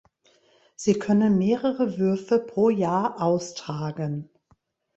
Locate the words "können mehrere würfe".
0.97-2.39